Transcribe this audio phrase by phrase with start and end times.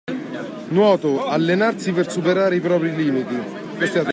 [0.69, 3.37] Nuoto, allenarsi per superare i propri limiti.